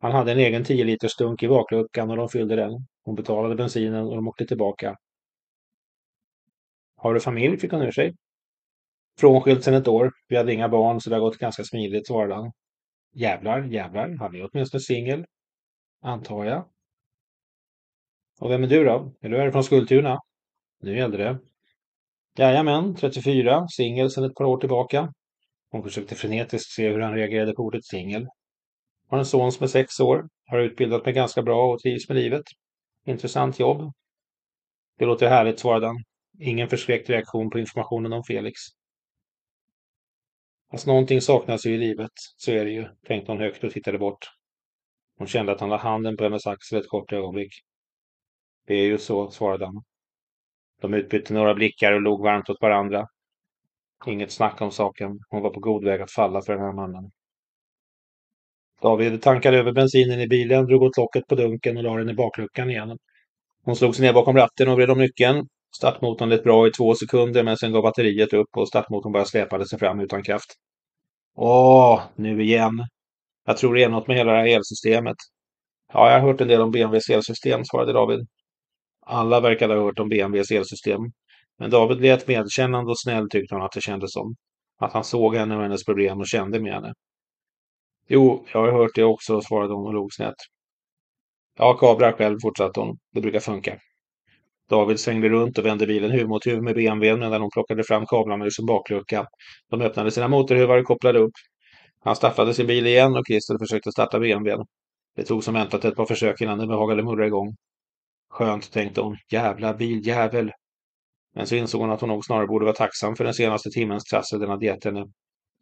[0.01, 2.73] Han hade en egen 10 liters dunk i bakluckan och de fyllde den.
[3.05, 4.97] Hon betalade bensinen och de åkte tillbaka.
[6.97, 7.59] Har du familj?
[7.59, 8.15] fick hon ur sig.
[9.19, 10.13] Frånskild sedan ett år.
[10.29, 12.53] Vi hade inga barn så det har gått ganska smidigt, svarade han.
[13.15, 14.17] Jävlar, jävlar.
[14.19, 15.25] Han är åtminstone singel.
[16.03, 16.69] Antar jag.
[18.41, 19.13] Och vem är du då?
[19.21, 20.19] Är du härifrån Skultuna?
[20.83, 21.39] Nu gällde det.
[22.39, 25.13] Jajamän, 34, singel sedan ett par år tillbaka.
[25.71, 28.29] Hon försökte frenetiskt se hur han reagerade på ordet singel.
[29.09, 30.29] Har en son som är sex år.
[30.47, 32.43] Har utbildat mig ganska bra och trivs med livet.
[33.07, 33.93] Intressant jobb.
[34.99, 35.97] Det låter härligt, svarade han.
[36.41, 38.61] Ingen förskräckt reaktion på informationen om Felix.
[40.71, 43.99] Fast någonting saknas ju i livet, så är det ju, tänkte hon högt och tittade
[43.99, 44.27] bort.
[45.19, 47.53] Hon kände att han la handen på hennes axel ett kort ögonblick.
[48.67, 49.83] Det är ju så, svarade han.
[50.81, 53.07] De utbytte några blickar och log varmt åt varandra.
[54.07, 55.19] Inget snack om saken.
[55.29, 57.11] Hon var på god väg att falla för den här mannen.
[58.83, 62.15] David tankade över bensinen i bilen, drog åt locket på dunken och la den i
[62.15, 62.99] bakluckan igen.
[63.65, 65.47] Hon slog sig ner bakom ratten och vred om nyckeln.
[65.77, 69.67] Startmotorn lät bra i två sekunder men sen gav batteriet upp och startmotorn bara släpade
[69.69, 70.55] sig fram utan kraft.
[71.37, 72.73] Åh, nu igen.
[73.47, 75.17] Jag tror det är något med hela det här elsystemet.
[75.93, 78.27] Ja, jag har hört en del om BMWs elsystem, svarade David.
[79.07, 81.01] Alla verkade ha hört om BMWs elsystem.
[81.59, 84.35] Men David lät medkännande och snäll tyckte hon att det kändes som.
[84.81, 86.95] Att han såg henne och hennes problem och kände med henne.
[88.09, 90.35] Jo, jag har hört det också, svarade hon och log snett.
[91.59, 92.99] Ja, kablar själv, fortsatte hon.
[93.13, 93.79] Det brukar funka.
[94.71, 98.07] David svängde runt och vände bilen huvud mot huvud med BMWn medan hon plockade fram
[98.07, 99.27] kablarna ur sin baklucka.
[99.71, 101.33] De öppnade sina motorhuvar och kopplade upp.
[102.05, 104.65] Han startade sin bil igen och Christer försökte starta BMWn.
[105.17, 107.57] Det tog som väntat ett par försök innan den behagade mullra igång.
[108.31, 109.17] Skönt, tänkte hon.
[109.33, 110.53] Jävla biljävel.
[111.35, 114.05] Men så insåg hon att hon nog snarare borde vara tacksam för den senaste timmens
[114.05, 115.07] trassel den hade gett henne.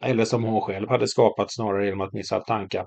[0.05, 2.87] Eller som hon själv hade skapat snarare genom att missa att tanka.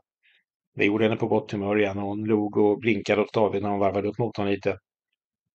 [0.76, 3.70] Det gjorde henne på gott humör igen och hon log och blinkade åt David när
[3.70, 4.78] hon varvade upp motorn lite.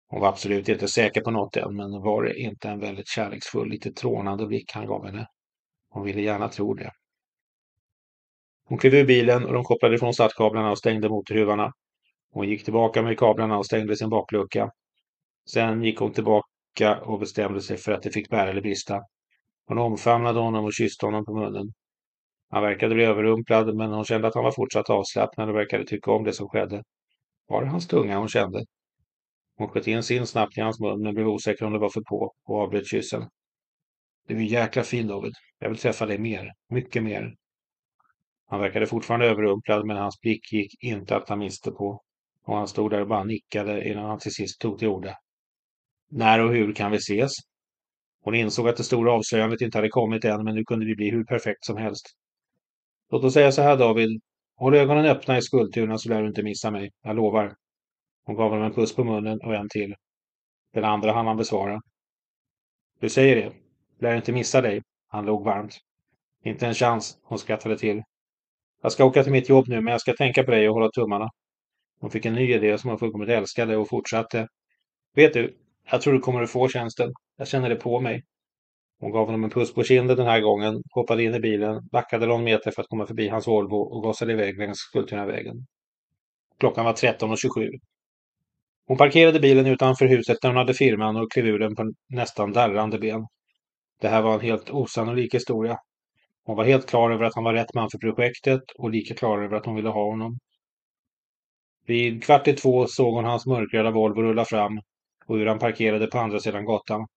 [0.08, 3.70] Hon var absolut inte säker på något än, men var det inte en väldigt kärleksfull,
[3.70, 5.28] lite trånande blick han gav henne?
[5.90, 6.92] Hon ville gärna tro det.
[8.66, 11.72] Hon klev ur bilen och de kopplade ifrån startkablarna och stängde motorhuvarna.
[12.34, 14.72] Hon gick tillbaka med kablarna och stängde sin baklucka.
[15.50, 19.02] Sen gick hon tillbaka och bestämde sig för att det fick bära eller brista.
[19.68, 21.74] Hon omfamnade honom och kysste honom på munnen.
[22.50, 26.12] Han verkade bli överrumplad, men hon kände att han var fortsatt avslappnad och verkade tycka
[26.12, 26.84] om det som skedde.
[27.48, 28.66] Var det hans tunga hon kände?
[29.58, 32.02] Hon sköt in sin snabbt i hans mun, men blev osäker om det var för
[32.02, 33.30] på och avbröt kyssen.
[34.28, 35.34] Du är jäkla fin, David.
[35.60, 36.52] Jag vill träffa dig mer.
[36.70, 37.36] Mycket mer.
[38.46, 42.02] Han verkade fortfarande överrumplad, men hans blick gick inte att ta miste på.
[42.46, 45.18] Och han stod där och bara nickade innan han till sist tog till orda.
[46.10, 47.32] När och hur kan vi ses?
[48.24, 51.10] Hon insåg att det stora avslöjandet inte hade kommit än, men nu kunde det bli
[51.12, 52.06] hur perfekt som helst.
[53.12, 54.22] Låt oss säga så här, David.
[54.56, 56.92] Håll ögonen öppna i Skultuna så lär du inte missa mig.
[57.02, 57.56] Jag lovar.
[58.26, 59.96] Hon gav honom en puss på munnen och en till.
[60.74, 61.82] Den andra hann han besvara.
[63.00, 63.54] Du säger det.
[64.00, 64.82] Lär inte missa dig.
[65.08, 65.78] Han log varmt.
[66.44, 67.18] Inte en chans.
[67.24, 68.04] Hon skrattade till.
[68.82, 70.92] Jag ska åka till mitt jobb nu, men jag ska tänka på dig och hålla
[70.92, 71.30] tummarna.
[72.04, 74.48] Hon fick en ny idé som hon fullkomligt älskade och fortsatte.
[75.16, 75.58] Vet du,
[75.92, 77.12] jag tror du kommer att få tjänsten.
[77.38, 78.24] Jag känner det på mig.
[79.00, 82.26] Hon gav honom en puss på kinden den här gången, hoppade in i bilen, backade
[82.26, 85.56] någon meter för att komma förbi hans Volvo och gasade iväg längs Skultunavägen.
[86.60, 87.70] Klockan var 13.27.
[88.88, 92.52] Hon parkerade bilen utanför huset där hon hade firman och klev ur den på nästan
[92.52, 93.28] darrande ben.
[94.02, 95.78] Det här var en helt osannolik historia.
[96.46, 99.42] Hon var helt klar över att han var rätt man för projektet och lika klar
[99.42, 100.38] över att hon ville ha honom.
[101.86, 104.80] Vid kvart i två såg hon hans mörkröda Volvo rulla fram
[105.26, 107.08] och hur han parkerade på andra sidan gatan.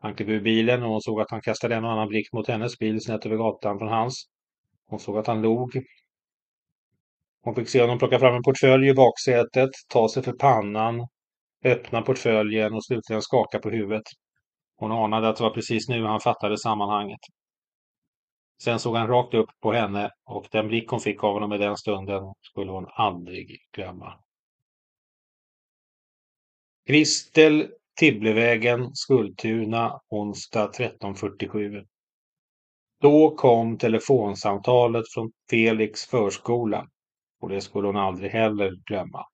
[0.00, 2.48] Han klev ur bilen och hon såg att han kastade en och annan blick mot
[2.48, 4.24] hennes bil snett över gatan från hans.
[4.88, 5.70] Hon såg att han log.
[7.42, 11.06] Hon fick se honom plocka fram en portfölj i baksätet, ta sig för pannan,
[11.64, 14.02] öppna portföljen och slutligen skaka på huvudet.
[14.76, 17.20] Hon anade att det var precis nu han fattade sammanhanget.
[18.62, 21.58] Sen såg han rakt upp på henne och den blick hon fick av honom i
[21.58, 24.20] den stunden skulle hon aldrig glömma.
[26.86, 31.86] Kristel Tibblevägen, Skultuna, onsdag 13.47.
[33.00, 36.88] Då kom telefonsamtalet från Felix förskola
[37.40, 39.26] och det skulle hon aldrig heller glömma.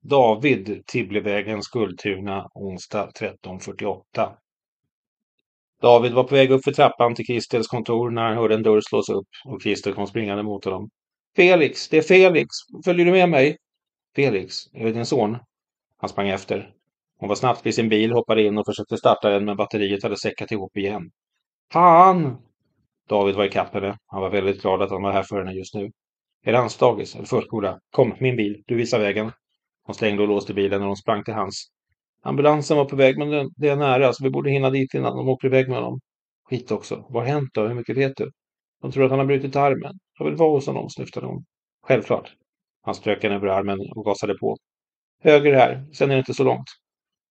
[0.00, 4.36] David, Tibblevägen, Skultuna, onsdag 13.48.
[5.80, 8.80] David var på väg upp för trappan till Kristels kontor när han hörde en dörr
[8.80, 10.90] slås upp och Kristel kom springande mot honom.
[11.36, 12.48] Felix, det är Felix!
[12.84, 13.56] Följer du med mig?
[14.16, 15.38] Felix, är det din son?
[15.96, 16.70] Han sprang efter.
[17.18, 20.16] Hon var snabbt vid sin bil, hoppade in och försökte starta den men batteriet hade
[20.16, 21.10] säckat ihop igen.
[21.72, 22.36] Fan!
[23.08, 23.98] David var ikapp henne.
[24.06, 25.90] Han var väldigt glad att han var här för henne just nu.
[26.44, 27.78] Är det hans dagis eller förskola?
[27.90, 28.62] Kom, min bil.
[28.66, 29.32] Du visar vägen.
[29.84, 31.70] Hon stängde och låste bilen och hon sprang till hans.
[32.28, 35.28] Ambulansen var på väg, men det är nära, så vi borde hinna dit innan de
[35.28, 36.00] åker iväg med honom.
[36.50, 37.06] Skit också.
[37.08, 37.66] Vad har hänt då?
[37.66, 38.30] Hur mycket vet du?
[38.82, 39.92] De tror att han har brutit armen.
[40.18, 41.44] Jag vill vara hos honom, snyftade hon.
[41.82, 42.32] Självklart.
[42.82, 44.56] Han strök henne över armen och gasade på.
[45.22, 46.66] Höger här, sen är det inte så långt.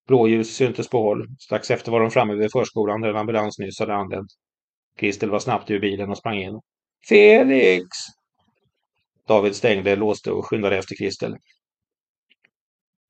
[0.08, 1.28] Blåljus syntes på håll.
[1.40, 4.28] Strax efter var de framme vid förskolan där en ambulans nyss hade anlänt.
[4.98, 6.60] Kristel var snabbt ur bilen och sprang in.
[7.10, 7.88] Felix!
[9.28, 11.36] David stängde, låste och skyndade efter Kristel.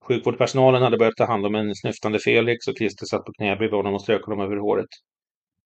[0.08, 3.78] Sjukvårdspersonalen hade börjat ta hand om en snyftande Felix och Christer satt på knä bredvid
[3.78, 4.90] honom och strök honom över håret.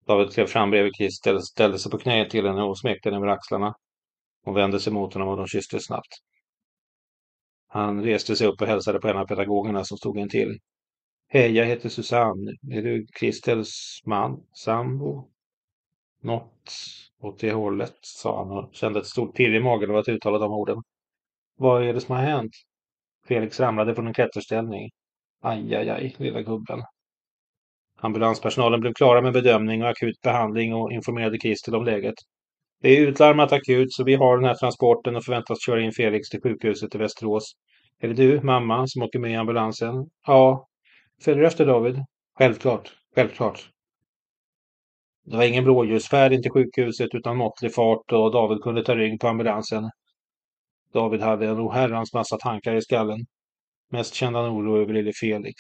[0.07, 3.27] David klev fram bredvid Christer, ställde sig på knä till henne och smekte henne över
[3.27, 3.73] axlarna.
[4.43, 6.07] Hon vände sig mot honom och de kysstes snabbt.
[7.67, 10.59] Han reste sig upp och hälsade på en av pedagogerna som stod en till.
[11.27, 12.51] Hej, jag heter Susanne.
[12.71, 15.29] Är du Kristels man, sambo?
[16.21, 16.71] Något
[17.19, 20.39] åt det hållet, sa han och kände ett stort pirr i magen av att uttala
[20.39, 20.83] de orden.
[21.57, 22.51] Vad är det som har hänt?
[23.27, 24.89] Felix ramlade från en klätterställning.
[25.41, 26.79] Aj, aj, aj, lilla gubben.
[27.99, 32.15] Ambulanspersonalen blev klara med bedömning och akut behandling och informerade Kristel om läget.
[32.81, 36.29] Det är utlarmat akut så vi har den här transporten och förväntas köra in Felix
[36.29, 37.53] till sjukhuset i Västerås.
[37.99, 39.93] Är det du, mamma, som åker med i ambulansen?
[40.27, 40.67] Ja.
[41.25, 41.99] Följer du efter David?
[42.38, 43.69] Självklart, självklart.
[45.25, 49.19] Det var ingen blåljusfärd in till sjukhuset utan måttlig fart och David kunde ta rygg
[49.19, 49.83] på ambulansen.
[50.93, 53.19] David hade en oherrans massa tankar i skallen.
[53.91, 55.56] Mest kände han oro över lille Felix.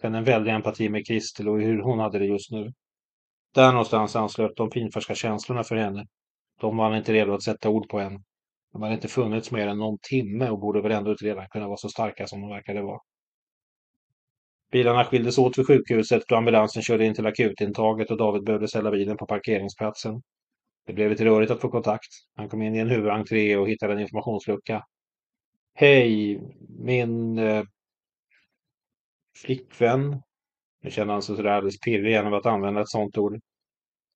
[0.00, 2.72] Sen en väldig empati med Kristel och hur hon hade det just nu.
[3.54, 6.06] Där någonstans anslöt de pinfärska känslorna för henne.
[6.60, 8.22] De var han inte redo att sätta ord på än.
[8.72, 11.66] De hade inte funnits mer än någon timme och borde väl ändå inte redan kunna
[11.66, 13.00] vara så starka som de verkade vara.
[14.72, 18.90] Bilarna skildes åt vid sjukhuset då ambulansen körde in till akutintaget och David behövde ställa
[18.90, 20.22] bilen på parkeringsplatsen.
[20.86, 22.08] Det blev lite rörigt att få kontakt.
[22.36, 24.82] Han kom in i en huvudentré och hittade en informationslucka.
[25.74, 26.40] Hej,
[26.78, 27.64] min eh,
[29.42, 30.22] flickvän.
[30.82, 33.40] Nu känner han sig sådär alldeles pirrig igen av att använda ett sånt ord.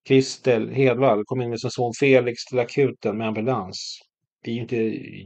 [0.09, 4.01] Kristel Hedvall kom in med sin son Felix till akuten med ambulans.
[4.43, 4.77] Vi är ju inte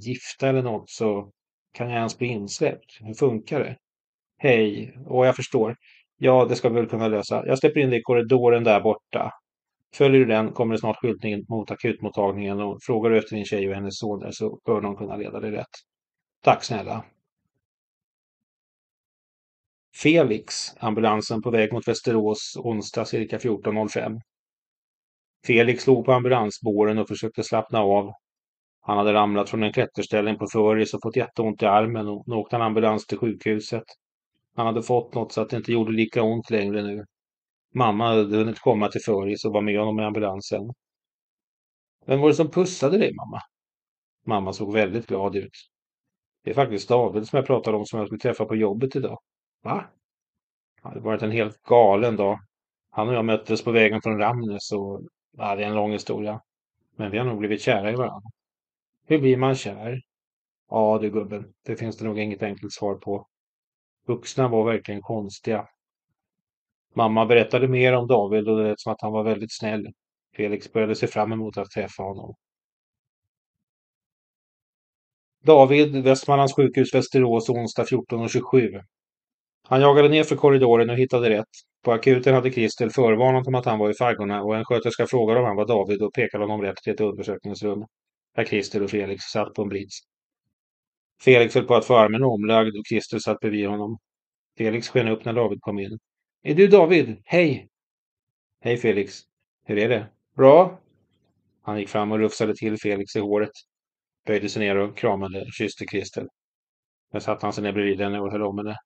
[0.09, 1.31] gifta eller något så
[1.73, 2.99] kan jag ens bli insläppt?
[3.01, 3.77] Hur funkar det?
[4.39, 5.77] Hej, och jag förstår.
[6.17, 7.47] Ja, det ska vi väl kunna lösa.
[7.47, 9.33] Jag släpper in dig i korridoren där borta.
[9.95, 13.69] Följer du den kommer det snart skyltning mot akutmottagningen och frågar du efter din tjej
[13.69, 15.71] och hennes son så bör de kunna leda dig rätt.
[16.43, 17.05] Tack snälla.
[20.03, 24.21] Felix, ambulansen på väg mot Västerås onsdag cirka 14.05.
[25.47, 28.13] Felix låg på ambulansbåren och försökte slappna av.
[28.81, 32.35] Han hade ramlat från en klätterställning på Föris och fått jätteont i armen och nu
[32.35, 33.85] åkte han ambulans till sjukhuset.
[34.57, 37.05] Han hade fått något så att det inte gjorde lika ont längre nu.
[37.75, 40.73] Mamma hade hunnit komma till Föris och var med honom i ambulansen.
[42.07, 43.41] Vem var det som pussade dig, mamma?
[44.27, 45.71] Mamma såg väldigt glad ut.
[46.45, 49.19] Det är faktiskt David som jag pratade om som jag skulle träffa på jobbet idag.
[49.63, 49.85] Va?
[50.83, 52.39] Det hade varit en helt galen dag.
[52.91, 55.01] Han och jag möttes på vägen från Ramnäs och
[55.37, 56.41] ja, det är en lång historia.
[56.97, 58.31] Men vi har nog blivit kära i varandra.
[59.07, 60.01] Hur blir man kär?
[60.71, 63.27] Ja du gubben, det finns det nog inget enkelt svar på.
[64.07, 65.69] Vuxna var verkligen konstiga.
[66.95, 69.87] Mamma berättade mer om David och det lät som att han var väldigt snäll.
[70.37, 72.35] Felix började se fram emot att träffa honom.
[75.45, 78.81] David, Västmanlands sjukhus, Västerås, onsdag 14.27.
[79.69, 81.49] Han jagade ner för korridoren och hittade rätt.
[81.83, 85.41] På akuten hade Kristel förvarnat om att han var i faggorna och en sköterska frågade
[85.41, 87.85] om han var David och pekade honom rätt till ett undersökningsrum.
[88.37, 89.99] Där Kristel och Felix satt på en brits.
[91.25, 93.99] Felix höll på att få armen omlagd och Kristel satt bredvid honom.
[94.59, 95.99] Felix sken upp när David kom in.
[96.47, 97.23] Är du David?
[97.25, 97.69] Hej!
[98.61, 99.21] Hej Felix.
[99.65, 100.07] Hur är det?
[100.37, 100.81] Bra?
[101.63, 103.51] Han gick fram och rufsade till Felix i håret.
[104.27, 106.29] Böjde sig ner och kramade och kysste Kristel.
[107.13, 108.77] Sen satte han sig ner bredvid henne och höll om henne.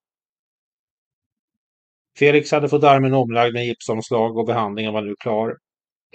[2.19, 5.57] Felix hade fått armen omlagd med gipsomslag och behandlingen var nu klar.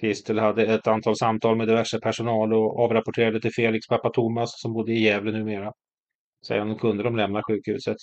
[0.01, 4.73] Kristel hade ett antal samtal med diverse personal och avrapporterade till Felix pappa Thomas som
[4.73, 5.73] bodde i Gävle numera.
[6.47, 7.97] Sen kunde de lämna sjukhuset.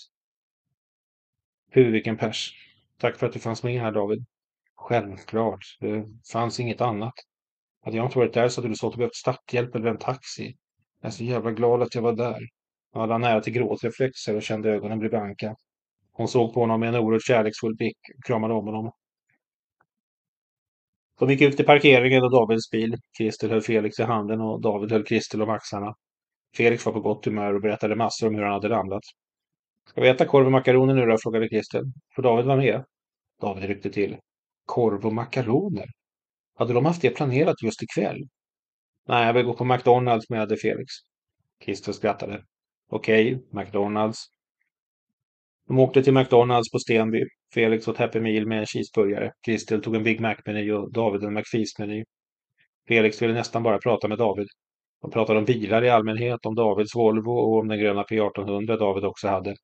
[1.70, 2.54] Hur vilken pers.
[3.02, 4.26] Tack för att du fanns med här David.
[4.76, 5.78] Självklart.
[5.80, 7.14] Det fanns inget annat.
[7.86, 10.56] Hade jag inte varit där så hade du stått och behövt starthjälp eller en taxi.
[11.02, 12.40] Jag är så jävla glad att jag var där.
[12.94, 15.56] Jag hade nära till gråtreflexer och kände ögonen bli blanka.
[16.12, 18.92] Hon såg på honom med en oerhört kärleksfull blick och kramade om honom.
[21.20, 22.98] De gick ut till parkeringen och Davids bil.
[23.18, 25.96] Kristel höll Felix i handen och David höll Kristel om axlarna.
[26.58, 29.04] Felix var på gott humör och berättade massor om hur han hade ramlat.
[29.92, 31.18] Ska vi äta korv och makaroner nu då?
[31.18, 31.82] frågade Christer.
[32.16, 32.84] Får David vara med?
[33.42, 34.18] David ryckte till.
[34.66, 35.86] Korv och makaroner?
[36.58, 38.18] Hade de haft det planerat just ikväll?
[39.08, 40.88] Nej, jag vill gå på McDonalds menade Felix.
[41.64, 42.44] Christer skrattade.
[42.90, 44.26] Okej, okay, McDonalds.
[45.68, 47.24] De åkte till McDonalds på Stenby.
[47.54, 49.32] Felix åt Happy Meal med en cheeseburgare.
[49.46, 52.04] Christer tog en Big Mac-meny och David en McFeast-meny.
[52.88, 54.48] Felix ville nästan bara prata med David.
[55.02, 59.06] De pratade om bilar i allmänhet, om Davids Volvo och om den gröna P1800 David
[59.06, 59.56] också hade.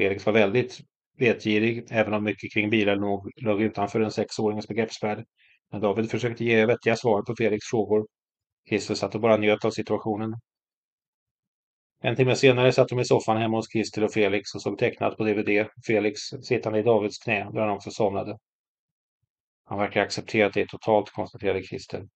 [0.00, 0.80] Felix var väldigt
[1.18, 5.24] vetgirig, även om mycket kring bilar låg, låg utanför en sexåringens begreppsvärld.
[5.70, 8.06] Men David försökte ge vettiga svar på Felix frågor.
[8.68, 10.34] Christer satt och bara njöt av situationen.
[12.02, 15.16] En timme senare satt de i soffan hemma hos Christer och Felix och såg tecknat
[15.16, 15.66] på DVD.
[15.86, 18.38] Felix sittande i Davids knä där han också somnade.
[19.64, 22.08] Han verkar acceptera det totalt, konstaterade Christer.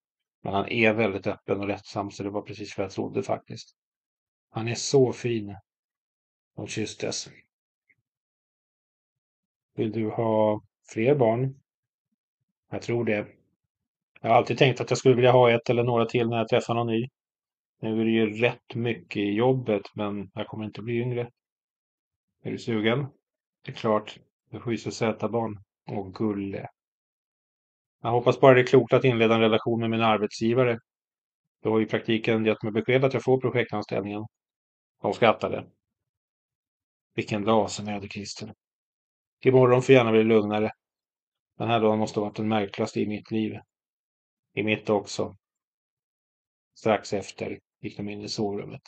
[0.43, 3.77] Men han är väldigt öppen och lättsam så det var precis vad jag trodde faktiskt.
[4.51, 5.57] Han är så fin.
[6.57, 7.29] De kysstes.
[9.75, 10.63] Vill du ha
[10.93, 11.61] fler barn?
[12.71, 13.27] Jag tror det.
[14.21, 16.49] Jag har alltid tänkt att jag skulle vilja ha ett eller några till när jag
[16.49, 17.09] träffar någon ny.
[17.81, 21.31] Nu är det ju rätt mycket i jobbet, men jag kommer inte bli yngre.
[22.43, 23.07] Är du sugen?
[23.65, 24.19] Det är klart.
[24.51, 25.63] Du får ju så söta barn.
[25.91, 26.69] Åh, gulle.
[28.03, 30.79] Jag hoppas bara det är klokt att inleda en relation med min arbetsgivare.
[31.63, 34.27] Du har i praktiken gett mig besked att jag får projektanställningen.
[35.03, 35.67] De skrattade.
[37.15, 38.55] Vilken dag som Christer.
[39.45, 40.73] Imorgon får gärna bli lugnare.
[41.59, 43.59] Den här dagen måste ha varit den märkligaste i mitt liv.
[44.55, 45.37] I mitt också.
[46.75, 48.83] Strax efter gick de in i sovrummet.